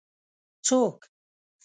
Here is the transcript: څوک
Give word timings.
څوک 0.65 0.97